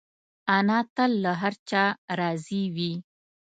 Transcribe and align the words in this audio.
انا 0.57 0.79
تل 0.97 1.11
له 1.23 1.31
هر 1.41 1.53
چا 1.69 1.83
راضي 2.19 2.63
وي 2.75 2.93